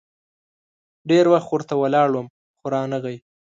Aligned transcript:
ډېر 1.09 1.25
وخت 1.33 1.47
ورته 1.51 1.73
ولاړ 1.81 2.09
وم، 2.13 2.27
خو 2.59 2.65
رانه 2.75 2.97
غی. 3.03 3.17